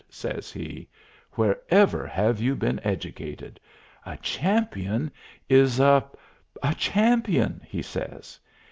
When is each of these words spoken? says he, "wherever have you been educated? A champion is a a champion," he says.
says 0.09 0.51
he, 0.51 0.89
"wherever 1.33 2.07
have 2.07 2.41
you 2.41 2.55
been 2.55 2.81
educated? 2.83 3.59
A 4.03 4.17
champion 4.17 5.11
is 5.47 5.79
a 5.79 6.03
a 6.63 6.73
champion," 6.73 7.61
he 7.69 7.83
says. 7.83 8.39